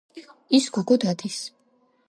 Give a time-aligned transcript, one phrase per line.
[0.59, 1.39] ის გოგო დადის.